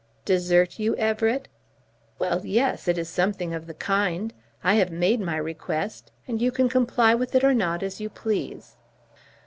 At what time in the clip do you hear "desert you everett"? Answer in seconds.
0.25-1.47